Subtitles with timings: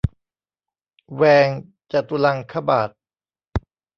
[1.15, 1.47] แวง
[1.91, 2.89] จตุลังคบาท